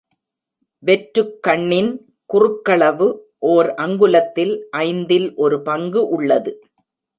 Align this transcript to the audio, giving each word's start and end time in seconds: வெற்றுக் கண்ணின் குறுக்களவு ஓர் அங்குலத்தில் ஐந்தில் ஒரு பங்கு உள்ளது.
வெற்றுக் 0.83 1.35
கண்ணின் 1.41 1.91
குறுக்களவு 2.29 3.09
ஓர் 3.51 3.69
அங்குலத்தில் 3.77 4.53
ஐந்தில் 4.81 5.29
ஒரு 5.35 5.59
பங்கு 5.61 6.03
உள்ளது. 6.09 6.53